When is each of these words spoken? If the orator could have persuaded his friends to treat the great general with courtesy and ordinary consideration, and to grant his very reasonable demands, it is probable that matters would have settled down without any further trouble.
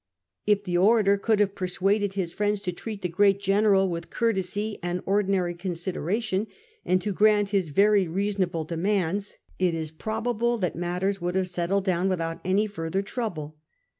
If 0.47 0.63
the 0.63 0.79
orator 0.79 1.15
could 1.15 1.39
have 1.41 1.53
persuaded 1.53 2.15
his 2.15 2.33
friends 2.33 2.61
to 2.61 2.71
treat 2.71 3.03
the 3.03 3.07
great 3.07 3.39
general 3.39 3.87
with 3.87 4.09
courtesy 4.09 4.79
and 4.81 5.03
ordinary 5.05 5.53
consideration, 5.53 6.47
and 6.83 6.99
to 7.03 7.13
grant 7.13 7.49
his 7.49 7.69
very 7.69 8.07
reasonable 8.07 8.63
demands, 8.63 9.37
it 9.59 9.75
is 9.75 9.91
probable 9.91 10.57
that 10.57 10.75
matters 10.75 11.21
would 11.21 11.35
have 11.35 11.49
settled 11.51 11.85
down 11.85 12.09
without 12.09 12.41
any 12.43 12.65
further 12.65 13.03
trouble. 13.03 13.57